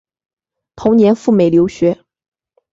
[0.75, 1.99] 同年赴美留学。